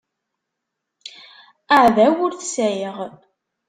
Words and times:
Aεdaw 1.77 2.13
ur 2.25 2.31
t-sεiɣ. 2.35 2.95